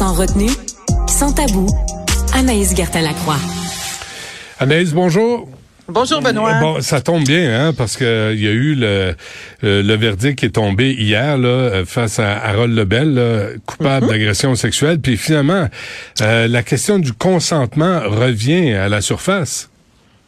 [0.00, 0.48] Sans retenue,
[1.08, 1.66] sans tabou,
[2.32, 3.36] Anaïs Gertin-Lacroix.
[4.58, 5.46] Anaïs, bonjour.
[5.88, 6.58] Bonjour Benoît.
[6.58, 9.14] Bon, ça tombe bien, hein, parce que il y a eu le,
[9.62, 14.10] euh, le verdict qui est tombé hier là, euh, face à Harold Lebel, coupable Mhm.
[14.12, 15.00] d'agression sexuelle.
[15.00, 15.68] Puis finalement,
[16.22, 19.68] euh, la question du consentement revient à la surface.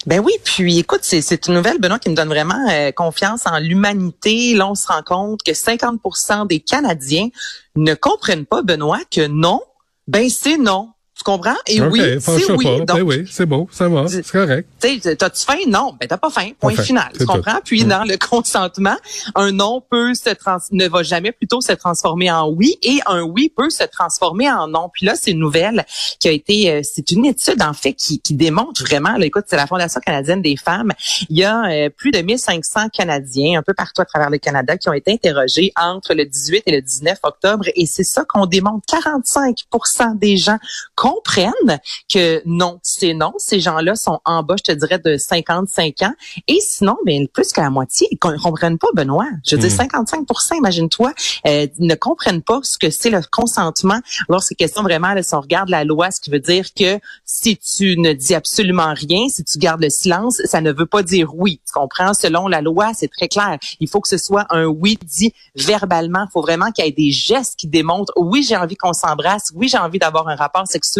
[0.06, 3.58] Ben oui, puis écoute, c'est, une nouvelle, Benoît, qui me donne vraiment euh, confiance en
[3.58, 4.54] l'humanité.
[4.54, 7.28] Là, on se rend compte que 50% des Canadiens
[7.76, 9.60] ne comprennent pas, Benoît, que non,
[10.08, 10.91] ben c'est non.
[11.14, 11.54] Tu comprends?
[11.66, 12.64] Et oui, c'est oui.
[12.64, 12.78] pas.
[12.78, 14.66] Donc, Ben oui, c'est beau, ça va, c'est correct.
[14.80, 15.58] T'as-tu faim?
[15.68, 15.94] Non.
[16.00, 16.50] Ben, t'as pas faim.
[16.58, 17.10] Point final.
[17.12, 17.26] Tu tout.
[17.26, 17.60] comprends?
[17.64, 17.88] Puis, Mm.
[17.88, 18.96] dans le consentement,
[19.34, 23.20] un non peut se trans ne va jamais plutôt se transformer en oui et un
[23.22, 24.88] oui peut se transformer en non.
[24.92, 25.84] Puis là, c'est une nouvelle
[26.18, 29.44] qui a été, euh, c'est une étude, en fait, qui, qui démontre vraiment, là, écoute,
[29.48, 30.92] c'est la Fondation canadienne des femmes.
[31.28, 34.78] Il y a euh, plus de 1500 Canadiens, un peu partout à travers le Canada,
[34.78, 37.66] qui ont été interrogés entre le 18 et le 19 octobre.
[37.76, 38.86] Et c'est ça qu'on démontre.
[38.86, 40.58] 45% des gens
[41.02, 43.32] comprennent que non, c'est non.
[43.36, 46.12] Ces gens-là sont en bas, je te dirais, de 55 ans.
[46.46, 49.26] Et sinon, ben, plus que la moitié, ils ne comprennent pas, Benoît.
[49.44, 51.12] Je veux dire, 55 imagine-toi,
[51.48, 53.98] euh, ne comprennent pas ce que c'est le consentement.
[54.28, 57.00] Alors, c'est question vraiment, là, si on regarde la loi, ce qui veut dire que
[57.24, 61.02] si tu ne dis absolument rien, si tu gardes le silence, ça ne veut pas
[61.02, 61.60] dire oui.
[61.66, 62.14] Tu comprends?
[62.14, 63.58] Selon la loi, c'est très clair.
[63.80, 66.26] Il faut que ce soit un oui dit verbalement.
[66.28, 69.50] Il faut vraiment qu'il y ait des gestes qui démontrent, oui, j'ai envie qu'on s'embrasse,
[69.56, 70.91] oui, j'ai envie d'avoir un rapport sexuel.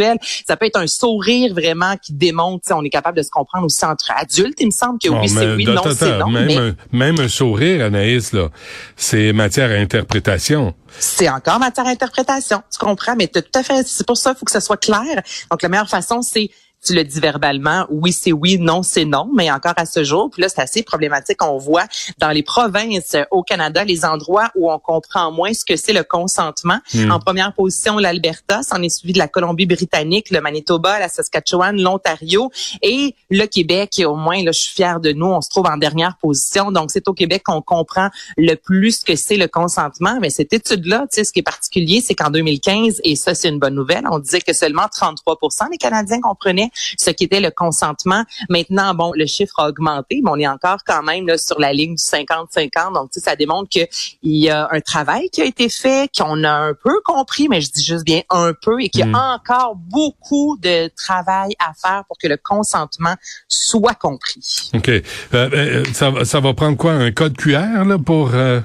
[0.47, 3.85] Ça peut être un sourire vraiment qui démontre, on est capable de se comprendre aussi
[3.85, 4.61] entre adultes.
[4.61, 6.29] Il me semble que Bon, oui, c'est oui, non, c'est non.
[6.29, 8.49] Même, mais un, même un sourire, Anaïs, là,
[8.97, 10.75] c'est matière à interprétation.
[10.99, 12.63] c'est encore matière à interprétation.
[12.73, 13.15] Tu comprends?
[13.17, 15.23] Mais tout à fait, c'est pour ça, il faut que ça soit clair.
[15.51, 16.51] Donc, la meilleure façon, c'est
[16.85, 20.31] tu le dis verbalement, oui, c'est oui, non, c'est non, mais encore à ce jour,
[20.31, 21.43] puis là, c'est assez problématique.
[21.43, 21.85] On voit
[22.19, 25.93] dans les provinces euh, au Canada, les endroits où on comprend moins ce que c'est
[25.93, 26.79] le consentement.
[26.93, 27.13] Hmm.
[27.13, 32.51] En première position, l'Alberta, s'en est suivi de la Colombie-Britannique, le Manitoba, la Saskatchewan, l'Ontario
[32.83, 34.03] et le Québec.
[34.05, 36.73] Au moins, là, je suis fière de nous, on se trouve en dernière position.
[36.73, 40.19] Donc, c'est au Québec qu'on comprend le plus ce que c'est le consentement.
[40.21, 43.49] Mais cette étude-là, tu sais, ce qui est particulier, c'est qu'en 2015, et ça, c'est
[43.49, 48.25] une bonne nouvelle, on disait que seulement 33% des Canadiens comprenaient ce qu'était le consentement.
[48.49, 51.73] Maintenant, bon, le chiffre a augmenté, mais on est encore quand même là, sur la
[51.73, 52.95] ligne du 50-50.
[52.95, 53.89] Donc, ça démontre qu'il
[54.23, 57.71] y a un travail qui a été fait, qu'on a un peu compris, mais je
[57.71, 59.15] dis juste bien un peu, et qu'il y a Mm.
[59.15, 63.15] encore beaucoup de travail à faire pour que le consentement
[63.49, 64.71] soit compris.
[64.75, 64.89] OK.
[64.89, 65.03] Euh,
[65.35, 66.93] euh, ça, va- ça va prendre quoi?
[66.93, 68.61] Un code QR là, pour, euh,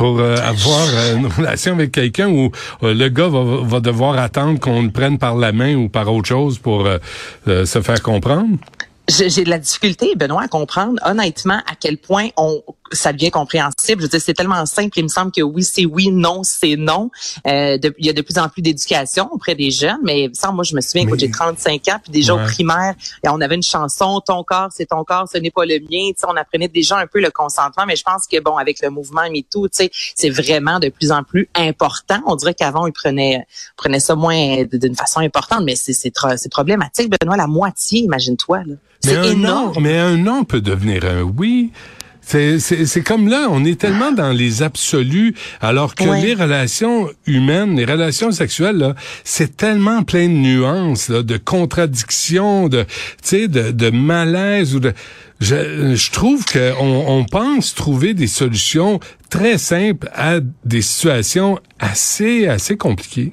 [0.00, 2.50] pour euh, avoir euh, une relation avec quelqu'un où
[2.82, 6.10] euh, le gars va, va devoir attendre qu'on le prenne par la main ou par
[6.10, 6.88] autre chose pour
[7.46, 8.56] se faire comprendre?
[9.08, 12.62] J'ai de la difficulté, Benoît, à comprendre honnêtement à quel point on
[12.92, 14.00] ça devient compréhensible.
[14.00, 14.98] Je veux dire, c'est tellement simple.
[14.98, 17.10] Il me semble que oui, c'est oui, non, c'est non.
[17.46, 20.56] Euh, de- il y a de plus en plus d'éducation auprès des jeunes, mais semble,
[20.56, 22.42] moi, je me souviens Mais- que j'ai 35 ans, puis déjà Ouais.
[22.42, 25.64] au primaire, et on avait une chanson, ton corps, c'est ton corps, ce n'est pas
[25.64, 26.10] le mien.
[26.26, 29.22] On apprenait déjà un peu le consentement, mais je pense que bon, avec le mouvement
[29.30, 32.20] MeToo, tu sais, c'est vraiment de plus en plus important.
[32.26, 33.46] On dirait qu'avant, ils prenaient,
[33.76, 37.10] prenaient ça moins d'une façon importante, mais c'est c'est trop- c'est problématique.
[37.20, 38.58] Benoît, la moitié, imagine-toi.
[38.66, 38.74] là.
[39.04, 39.72] Mais C'est un énorme.
[39.74, 41.72] non, mais un non peut devenir un oui.
[42.30, 46.22] C'est, c'est, c'est comme là, on est tellement dans les absolus, alors que Ouais.
[46.22, 52.68] les relations humaines, les relations sexuelles, là, c'est tellement plein de nuances, là, de contradictions,
[52.68, 52.88] de, tu
[53.22, 54.92] sais, de, de malaise ou de.
[55.40, 61.58] Je, je trouve que on, on pense trouver des solutions très simples à des situations
[61.80, 63.32] assez, assez compliquées.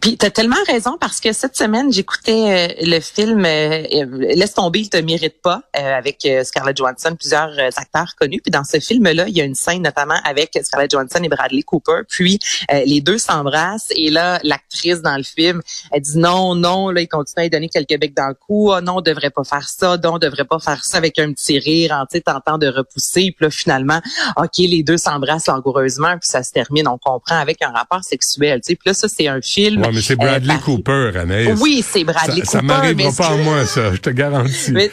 [0.00, 2.32] Puis tu as tellement raison parce que cette semaine, j'écoutais
[2.70, 6.76] euh, le film euh, euh, Laisse tomber, il te mérite pas euh, avec euh, Scarlett
[6.76, 8.40] Johansson, plusieurs euh, acteurs connus.
[8.42, 11.62] Puis dans ce film-là, il y a une scène notamment avec Scarlett Johansson et Bradley
[11.62, 12.02] Cooper.
[12.08, 12.38] Puis
[12.84, 17.08] les deux s'embrassent et là, l'actrice dans le film, elle dit non, non, là, il
[17.08, 18.72] continue à lui donner quelques becs dans le cou.
[18.72, 19.96] Oh, non, on devrait pas faire ça.
[20.02, 23.34] Non, on devrait pas faire ça avec un petit rire en sais, tentant de repousser.
[23.36, 24.00] Puis là, finalement,
[24.36, 28.60] OK, les deux s'embrassent langoureusement puis ça se termine, on comprend, avec un rapport sexuel.
[28.60, 28.76] Tu sais.
[28.76, 31.58] Puis là, ça, c'est un film Ouais, mais c'est Bradley euh, Cooper, Anaïs.
[31.60, 32.66] Oui, c'est Bradley ça, ça Cooper.
[32.66, 34.72] m'arrivera pas à moi, ça, je te garantis.
[34.72, 34.90] mais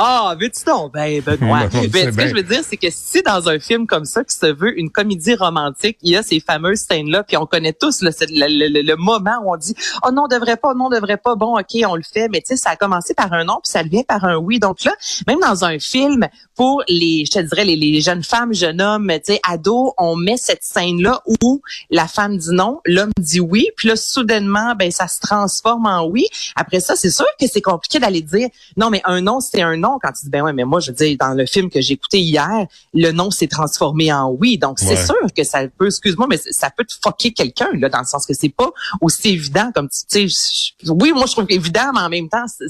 [0.00, 0.92] Ah, veux-tu donc?
[0.92, 1.64] Ben, Benoît.
[1.64, 2.28] Non, mais c'est ce que bien.
[2.28, 4.90] je veux dire, c'est que si dans un film comme ça, qui se veut une
[4.90, 8.82] comédie romantique, il y a ces fameuses scènes-là, puis on connaît tous le, le- le-
[8.82, 9.74] le moment où on dit
[10.06, 12.40] «Oh non, on devrait pas, non, on devrait pas, bon, OK, on le fait.» Mais
[12.40, 14.60] tu sais, ça a commencé par un non, puis ça devient par un oui.
[14.60, 14.94] Donc là,
[15.26, 19.08] même dans un film, pour les, je te dirais, les, les jeunes femmes, jeunes hommes,
[19.24, 21.60] tu sais, ados, on met cette scène-là où
[21.90, 26.06] la femme dit non, l'homme dit oui, puis là, soudainement, ben ça se transforme en
[26.06, 26.26] oui.
[26.54, 29.76] Après ça, c'est sûr que c'est compliqué d'aller dire non, mais un non, c'est un
[29.76, 29.87] non.
[30.02, 31.94] Quand tu dis ben ouais, mais moi, je veux dire, dans le film que j'ai
[31.94, 34.58] écouté hier, le non s'est transformé en oui.
[34.58, 38.00] Donc c'est sûr que ça peut, excuse-moi, mais ça peut te fucker quelqu'un là, dans
[38.00, 38.70] le sens que c'est pas
[39.00, 40.74] aussi évident comme tu sais.
[40.88, 42.66] Oui, moi je trouve évident, mais en même temps, il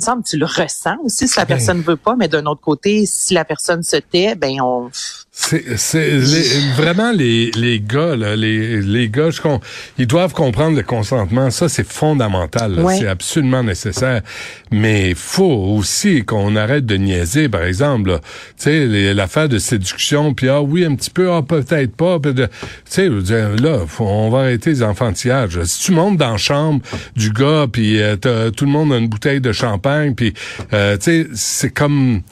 [0.00, 2.46] me semble que tu le ressens aussi si la ben personne veut pas, mais d'un
[2.46, 4.90] autre côté, si la personne se tait, ben on
[5.36, 6.06] c'est
[6.76, 9.40] vraiment les, les gars, là, les, les gars, je,
[9.98, 11.50] ils doivent comprendre le consentement.
[11.50, 12.80] Ça, c'est fondamental.
[12.96, 14.22] C'est absolument nécessaire.
[14.70, 18.20] Mais il faut aussi qu'on arrête de niaiser, par exemple.
[18.56, 22.20] Tu sais, l'affaire de séduction, puis ah oui, un petit peu, ah peut-être pas.
[22.20, 22.44] Tu
[22.84, 25.60] sais, là, on va arrêter les enfantillages.
[25.64, 26.80] Si tu montes dans la chambre
[27.16, 28.16] du gars, puis euh,
[28.50, 30.32] tout le monde a une bouteille de champagne, puis
[30.72, 32.22] euh, tu sais, c'est comme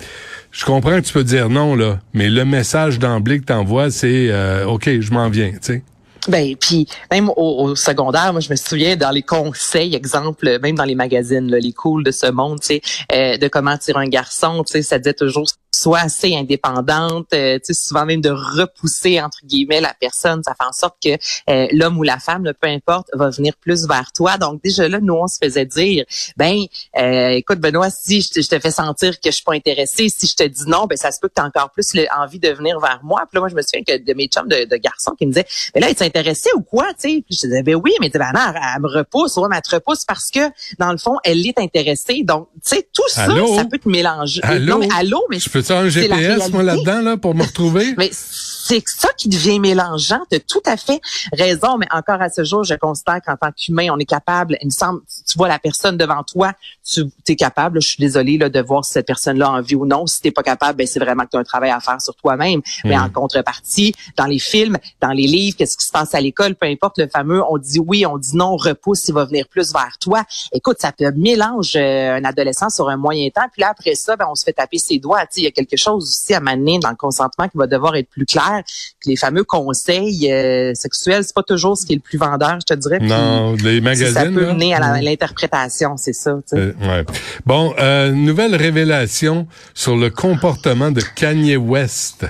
[0.53, 4.29] je comprends que tu peux dire non, là, mais le message d'emblée que t'envoies, c'est
[4.31, 5.83] euh, OK, je m'en viens, tu sais.
[6.29, 10.85] Ben puis même au, secondaire, moi je me souviens dans les conseils, exemple, même dans
[10.85, 12.83] les magazines, là, les cools de ce monde, tu sais,
[13.13, 17.59] euh, de comment tirer un garçon, tu sais, ça disait toujours soit assez indépendante, euh,
[17.59, 21.17] tu sais, souvent même de repousser entre guillemets la personne, ça fait en sorte que
[21.51, 24.37] euh, l'homme ou la femme, peu importe, va venir plus vers toi.
[24.37, 26.05] Donc déjà là, nous on se faisait dire,
[26.37, 26.59] ben,
[26.99, 30.37] euh, écoute Benoît, si je te, fais sentir que je suis pas intéressée, si je
[30.37, 31.87] te dis non, ben ça se peut que tu encore plus
[32.17, 33.23] envie de venir vers moi.
[33.29, 35.33] Puis là, moi je me souviens que de mes chums de, de garçons qui me
[35.33, 37.25] disaient, mais là, es intéressé ou quoi, tu sais?
[37.27, 39.75] Puis je disais, ben oui, mais ben, non, elle me repousse, ouais, mais elle te
[39.75, 40.41] repousse parce que
[40.79, 42.23] dans le fond, elle est intéressée.
[42.25, 44.41] Donc, tu sais, tout ça, ça peut te mélanger.
[44.43, 44.75] Allô?
[44.75, 47.95] Non, mais allô, mais peux un GPS, moi, là-dedans, là, pour me retrouver?
[47.99, 50.21] Mais c'est ça qui devient mélangeant.
[50.31, 51.01] Tu as tout à fait
[51.33, 54.67] raison, mais encore à ce jour, je constate qu'en tant qu'humain, on est capable, il
[54.67, 56.53] me semble, tu vois la personne devant toi,
[56.85, 59.85] tu es capable, je suis désolée là, de voir si cette personne-là a envie ou
[59.85, 60.07] non.
[60.07, 62.15] Si tu pas capable, ben, c'est vraiment que tu as un travail à faire sur
[62.15, 62.63] toi-même.
[62.85, 63.13] Mais en hmm.
[63.13, 66.99] contrepartie, dans les films, dans les livres, qu'est-ce qui se passe à l'école, peu importe
[66.99, 70.25] le fameux, on dit oui, on dit non, repousse, il va venir plus vers toi.
[70.53, 74.17] Écoute, ça peut mélange euh, un adolescent sur un moyen temps, puis là, après ça,
[74.17, 75.25] ben, on se fait taper ses doigts.
[75.37, 78.09] Il y a quelque chose aussi à mener dans le consentement qui va devoir être
[78.09, 78.63] plus clair.
[79.07, 82.75] les fameux conseils euh, sexuels, c'est pas toujours ce qui est le plus vendeur, je
[82.75, 82.99] te dirais.
[83.01, 84.15] Non, les magazines.
[84.15, 86.39] Ça peut mener à l'interprétation, c'est ça.
[86.55, 87.05] Euh, ouais.
[87.47, 92.27] Bon, euh, nouvelle révélation sur le comportement de Kanye West.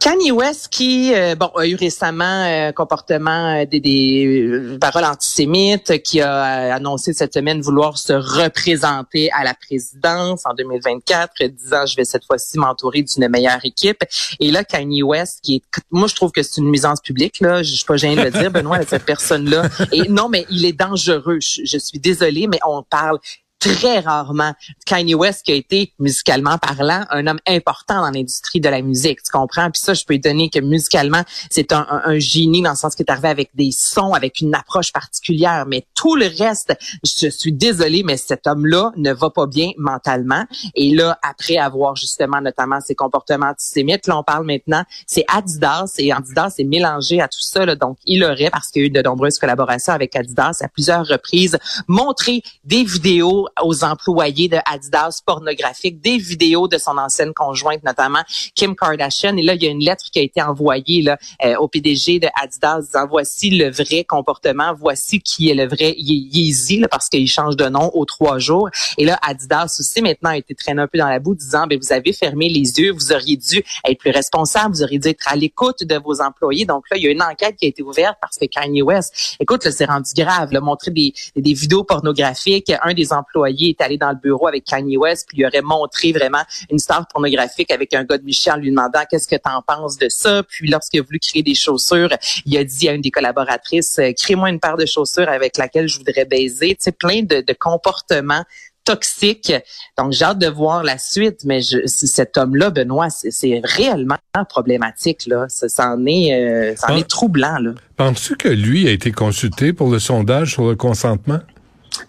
[0.00, 6.02] Kanye West qui euh, bon a eu récemment euh, comportement euh, des, des paroles antisémites,
[6.02, 11.96] qui a annoncé cette semaine vouloir se représenter à la présidence en 2024, disant je
[11.96, 14.04] vais cette fois-ci m'entourer d'une meilleure équipe.
[14.38, 17.62] Et là Kanye West qui est moi je trouve que c'est une nuisance publique là,
[17.64, 19.68] je suis pas gêné de le dire Benoît cette personne là.
[19.90, 21.38] Et non mais il est dangereux.
[21.40, 23.18] Je suis désolée mais on parle
[23.58, 24.52] très rarement.
[24.86, 29.22] Kanye West qui a été, musicalement parlant, un homme important dans l'industrie de la musique,
[29.22, 29.70] tu comprends?
[29.70, 33.04] Puis ça, je peux donner que musicalement, c'est un, un, génie dans le sens qu'il
[33.06, 35.64] est arrivé avec des sons, avec une approche particulière.
[35.66, 40.44] Mais tout le reste, je suis désolée, mais cet homme-là ne va pas bien mentalement.
[40.74, 45.94] Et là, après avoir justement notamment ses comportements antisémites, là, on parle maintenant, c'est Adidas,
[45.98, 47.66] et Adidas est mélangé à tout ça.
[47.66, 50.68] Là, donc, il aurait, parce qu'il y a eu de nombreuses collaborations avec Adidas à
[50.68, 57.32] plusieurs reprises, montré des vidéos aux employés de Adidas pornographiques, des vidéos de son ancienne
[57.32, 58.22] conjointe, notamment
[58.54, 59.36] Kim Kardashian.
[59.36, 62.20] Et là, il y a une lettre qui a été envoyée là, euh, au PDG
[62.20, 67.08] de Adidas disant voici le vrai comportement, voici qui est le vrai Yeezy, là, parce
[67.08, 68.68] qu'il change de nom aux trois jours.
[68.96, 71.78] Et là, Adidas aussi maintenant a été traîné un peu dans la boue, disant ben
[71.80, 75.26] vous avez fermé les yeux, vous auriez dû être plus responsable, vous auriez dû être
[75.28, 76.64] à l'écoute de vos employés.
[76.64, 79.36] Donc là, il y a une enquête qui a été ouverte parce que Kanye West,
[79.40, 82.72] écoute, c'est rendu grave, là, montrer des, des vidéos pornographiques.
[82.82, 86.12] Un des employés est allé dans le bureau avec Kanye West, puis il aurait montré
[86.12, 89.62] vraiment une star pornographique avec un gars de Michel lui demandant qu'est-ce que tu en
[89.62, 90.42] penses de ça.
[90.42, 92.10] Puis lorsqu'il a voulu créer des chaussures,
[92.46, 95.98] il a dit à une des collaboratrices, crée-moi une paire de chaussures avec laquelle je
[95.98, 96.70] voudrais baiser.
[96.70, 98.44] Tu sais, plein de, comportements
[98.84, 99.52] toxiques.
[99.98, 104.16] Donc, j'ai hâte de voir la suite, mais je, cet homme-là, Benoît, c'est réellement
[104.48, 105.26] problématique.
[105.26, 105.46] Là.
[105.48, 107.58] Ça, c'en est, euh, est troublant.
[107.96, 111.40] Penses-tu que lui a été consulté pour le sondage sur le consentement?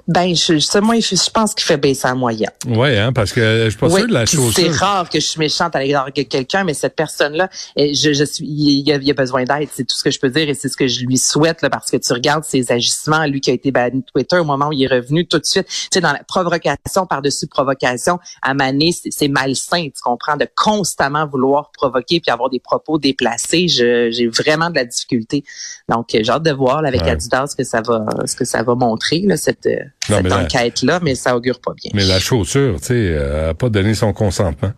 [0.08, 2.50] Ben, je, moi, je, pense qu'il fait baisser la moyenne.
[2.68, 4.54] Oui, hein, parce que je suis pas sûr de la chose.
[4.56, 8.14] C'est rare que je suis méchante à l'égard de quelqu'un, mais cette personne-là, eh, je,
[8.14, 9.70] je suis, il, a, a besoin d'aide.
[9.74, 11.70] C'est tout ce que je peux dire et c'est ce que je lui souhaite, là,
[11.70, 14.70] parce que tu regardes ses agissements, lui qui a été banni de Twitter au moment
[14.70, 15.68] où il est revenu tout de suite.
[15.68, 21.28] Tu sais, dans la provocation par-dessus provocation, à Mané, c'est malsain, tu comprends, de constamment
[21.28, 23.68] vouloir provoquer puis avoir des propos déplacés.
[23.68, 25.44] J'ai vraiment de la difficulté.
[25.88, 28.76] Donc, j'ai hâte de voir avec Adidas ce que ça va, ce que ça va
[28.76, 29.68] montrer, là, cette
[30.02, 31.92] cette enquête-là, mais ça augure pas bien.
[31.94, 34.72] Mais la chaussure, tu sais, elle n'a pas donné son consentement.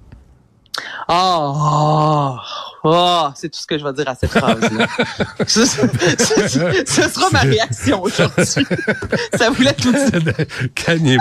[1.09, 2.37] Oh,
[2.83, 4.87] Oh, c'est tout ce que je vais dire à cette phrase-là.
[5.47, 8.43] ce, sera ma réaction aujourd'hui.
[9.37, 11.19] ça voulait tout dire.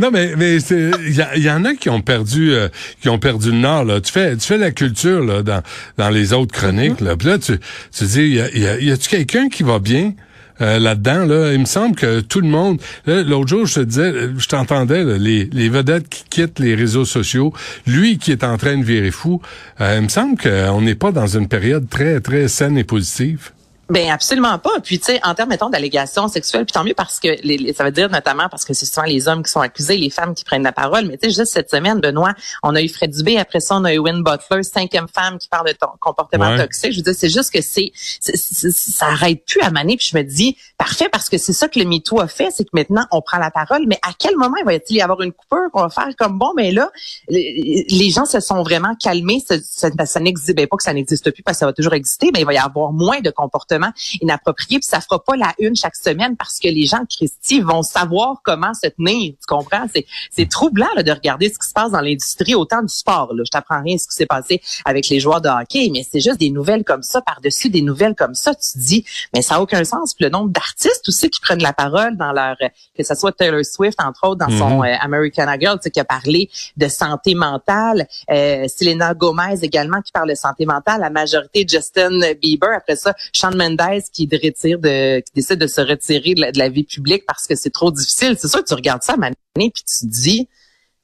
[0.00, 2.68] non, mais mais il y, en a qui ont perdu euh,
[3.00, 3.84] qui ont perdu le nord.
[3.84, 4.00] Là.
[4.00, 5.62] Tu fais tu fais la culture là dans
[5.96, 7.00] dans les autres chroniques.
[7.00, 7.60] Là, Puis là tu
[7.96, 10.12] tu dis y a, y a, y a-tu quelqu'un qui va bien?
[10.60, 11.26] Euh, là-dedans.
[11.26, 11.52] Là.
[11.52, 12.80] Il me semble que tout le monde...
[13.06, 17.52] L'autre jour, je te disais, je t'entendais, les, les vedettes qui quittent les réseaux sociaux,
[17.86, 19.40] lui qui est en train de virer fou,
[19.80, 23.50] euh, il me semble qu'on n'est pas dans une période très, très saine et positive.
[23.88, 24.80] Ben absolument pas.
[24.82, 27.84] Puis tu sais, en termes mettons d'allégations sexuelles, puis tant mieux parce que les, ça
[27.84, 30.42] veut dire notamment parce que c'est souvent les hommes qui sont accusés, les femmes qui
[30.42, 31.06] prennent la parole.
[31.06, 33.84] Mais tu sais, juste cette semaine, Benoît, on a eu Fred Dubé, après ça on
[33.84, 36.92] a eu Win Butler, cinquième femme qui parle de ton comportement toxique.
[36.92, 39.96] Je veux dire, c'est juste que c'est, ça arrête plus à maner.
[39.96, 42.64] Puis je me dis, parfait, parce que c'est ça que le MeToo a fait, c'est
[42.64, 43.84] que maintenant on prend la parole.
[43.86, 46.52] Mais à quel moment il va y avoir une coupure qu'on va faire comme bon,
[46.56, 46.90] mais là,
[47.28, 49.44] les gens se sont vraiment calmés.
[49.46, 52.30] Ça, ça, n'existe ben, pas que ça n'existe plus parce que ça va toujours exister,
[52.34, 53.75] mais il va y avoir moins de comportements
[54.20, 57.82] inapproprié, puis ça fera pas la une chaque semaine parce que les gens Christy vont
[57.82, 59.86] savoir comment se tenir, tu comprends?
[59.92, 63.32] C'est, c'est troublant là, de regarder ce qui se passe dans l'industrie, autant du sport.
[63.34, 63.42] Là.
[63.44, 66.38] Je t'apprends rien ce qui s'est passé avec les joueurs de hockey, mais c'est juste
[66.38, 69.04] des nouvelles comme ça, par-dessus des nouvelles comme ça, tu te dis,
[69.34, 70.14] mais ça a aucun sens.
[70.14, 72.56] Puis le nombre d'artistes aussi qui prennent la parole dans leur,
[72.96, 74.84] que ce soit Taylor Swift, entre autres, dans son mhm.
[74.84, 80.02] euh, American Girl, tu sais, qui a parlé de santé mentale, euh, Selena Gomez également
[80.02, 84.38] qui parle de santé mentale, la majorité Justin Bieber, après ça, Shawn Mendes qui, de
[84.42, 87.90] retire de, qui décide de se retirer de la, vie publique parce que c'est trop
[87.90, 88.36] difficile.
[88.38, 90.48] C'est sûr que tu regardes ça à Mané puis tu te dis,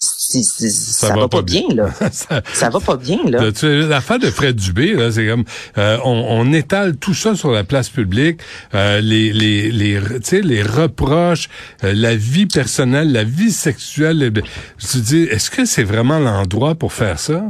[0.03, 1.89] ça, va, pas bien, là.
[2.11, 3.51] ça, va pas bien là.
[3.63, 5.45] L'affaire de Fred Dubé là, c'est comme
[5.79, 8.41] euh, on, étale tout ça sur la place publique,
[8.75, 10.01] euh, les les les
[10.43, 11.49] les reproches,
[11.85, 14.33] euh, la vie personnelle, la vie sexuelle.
[14.79, 17.45] Je te dis, est-ce que c'est vraiment l'endroit pour faire ça?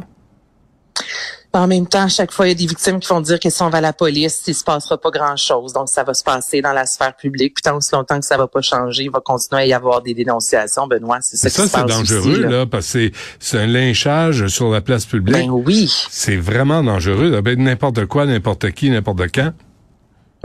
[1.54, 3.50] En même temps, à chaque fois, il y a des victimes qui vont dire que
[3.50, 5.74] si on va à la police, il se passera pas grand-chose.
[5.74, 7.54] Donc, ça va se passer dans la sphère publique.
[7.54, 10.00] Puis tant aussi longtemps que ça va pas changer, il va continuer à y avoir
[10.00, 10.86] des dénonciations.
[10.86, 12.66] Benoît, c'est ça, ça c'est dangereux, là.
[12.66, 15.36] parce que c'est un lynchage sur la place publique.
[15.36, 15.92] Ben oui.
[16.10, 17.40] C'est vraiment dangereux.
[17.42, 19.52] Ben, n'importe quoi, n'importe qui, n'importe quand.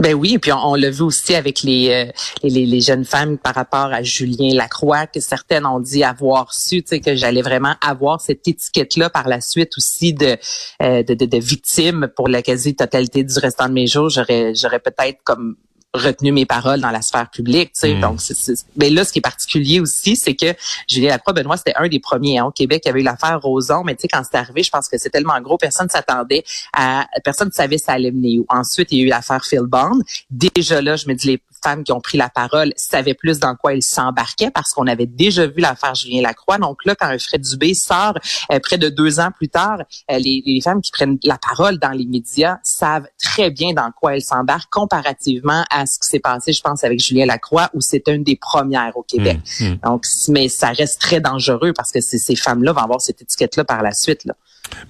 [0.00, 2.12] Ben oui, et puis on, l'a vu aussi avec les, euh,
[2.44, 6.82] les, les, jeunes femmes par rapport à Julien Lacroix, que certaines ont dit avoir su,
[6.82, 10.36] tu sais, que j'allais vraiment avoir cette étiquette-là par la suite aussi de,
[10.82, 14.08] euh, de, de, de victime pour la quasi-totalité du restant de mes jours.
[14.08, 15.56] J'aurais, j'aurais peut-être comme
[15.94, 17.72] retenu mes paroles dans la sphère publique.
[17.72, 17.94] Tu sais.
[17.94, 18.00] Mm.
[18.00, 18.34] Donc, c'est,
[18.76, 20.54] mais là, ce qui est particulier aussi, c'est que
[20.86, 23.82] Julien Lacroix, Benoît, c'était un des premiers hein, au Québec qui avait eu l'affaire Roson.
[23.84, 27.06] Mais tu sais, quand c'est arrivé, je pense que c'est tellement gros, personne s'attendait à,
[27.24, 28.46] personne ne savait ça allait mener où.
[28.48, 30.00] Ensuite, il y a eu l'affaire Phil Bond.
[30.30, 33.54] Déjà là, je me dis, les femmes qui ont pris la parole savaient plus dans
[33.54, 36.58] quoi ils s'embarquaient parce qu'on avait déjà vu l'affaire Julien Lacroix.
[36.58, 38.14] Donc là, quand Fred Dubé sort
[38.52, 39.78] euh, près de deux ans plus tard,
[40.10, 43.90] euh, les, les, femmes qui prennent la parole dans les médias savent très bien dans
[43.92, 47.80] quoi elles s'embarquent comparativement à ce qui s'est passé, je pense, avec Julien Lacroix, où
[47.80, 49.38] c'est une des premières au Québec.
[49.60, 49.78] Mmh, mmh.
[49.84, 53.82] Donc, mais ça reste très dangereux parce que ces femmes-là vont avoir cette étiquette-là par
[53.82, 54.24] la suite.
[54.24, 54.34] Là.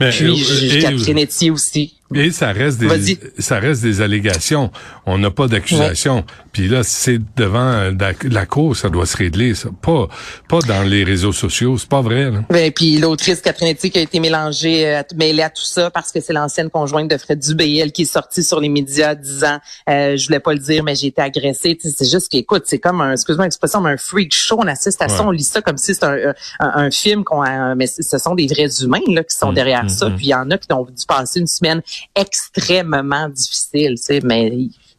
[0.01, 1.98] Mais, Puis, euh, Catherine Etier aussi.
[2.15, 4.71] Et ça reste des ça reste des allégations.
[5.05, 6.25] On n'a pas d'accusation.
[6.53, 7.91] Puis là, c'est devant
[8.31, 9.55] la, cour, ça doit se régler.
[9.55, 9.69] Ça.
[9.83, 10.09] Pas
[10.49, 12.31] pas dans les réseaux sociaux, c'est pas vrai.
[12.31, 12.41] Là.
[12.49, 16.11] Ben, puis l'autrice Catherine Etier qui a été mélangée, euh, mêlée à tout ça parce
[16.11, 19.59] que c'est l'ancienne conjointe de Fred Dubé, elle qui est sortie sur les médias disant,
[19.91, 21.77] euh, je voulais pas le dire, mais j'ai été agressée.
[21.81, 24.57] C'est juste qu'écoute, c'est comme un, excuse-moi l'expression, un freak show.
[24.59, 27.45] On assiste à ça, on lit ça comme si c'était un, un, film qu'on,
[27.77, 30.09] mais ce sont des vrais humains là qui sont mm, derrière mm, ça.
[30.09, 30.17] Mm.
[30.17, 31.83] Puis il y en a qui ont dû passer une semaine
[32.15, 34.51] extrêmement difficile, tu sais, mais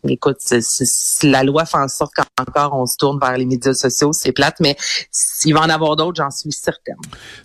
[0.07, 0.37] écoute,
[1.23, 4.55] la loi fait en sorte qu'encore on se tourne vers les médias sociaux, c'est plate,
[4.59, 4.75] mais
[5.11, 6.95] s'il va en avoir d'autres, j'en suis certaine.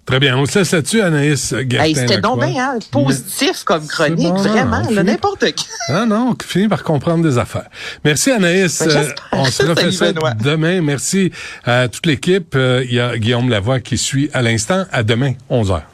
[0.07, 0.37] Très bien.
[0.37, 5.53] On se laisse là-dessus, Anaïs hey, C'était donc bien hein, positif comme chronique, vraiment, n'importe
[5.53, 5.67] qui.
[5.89, 7.69] Ah non, finit par comprendre des affaires.
[8.05, 8.83] Merci Anaïs.
[8.83, 10.81] Ben, euh, on se refait ça demain.
[10.81, 11.33] Merci
[11.65, 12.55] à toute l'équipe.
[12.55, 14.85] Euh, il y a Guillaume Lavoie qui suit à l'instant.
[14.93, 15.94] À demain, 11h.